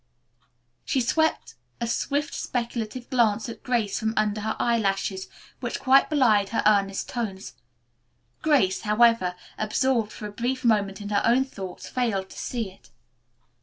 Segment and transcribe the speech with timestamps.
[0.83, 5.27] She swept a swift, speculative glance at Grace from under her eyelashes
[5.59, 7.53] which quite belied her earnest tones.
[8.41, 12.89] Grace, however, absorbed for a brief moment in her own thoughts, failed to see it.